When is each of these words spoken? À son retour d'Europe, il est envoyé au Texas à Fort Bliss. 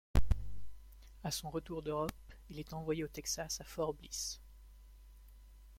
À 1.23 1.29
son 1.29 1.51
retour 1.51 1.83
d'Europe, 1.83 2.11
il 2.49 2.57
est 2.57 2.73
envoyé 2.73 3.03
au 3.03 3.07
Texas 3.07 3.61
à 3.61 3.63
Fort 3.63 3.93
Bliss. 3.93 4.41